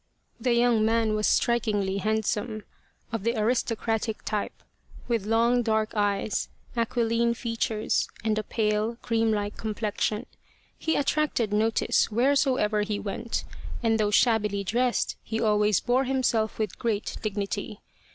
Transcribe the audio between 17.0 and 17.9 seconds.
dignity.